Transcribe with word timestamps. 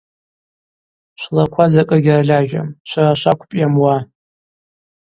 Швлаква 1.21 1.65
закӏы 1.73 1.97
гьырльажьам– 2.05 2.67
швара 2.89 3.13
швакӏвпӏ 3.21 3.57
йамуа. 3.59 3.97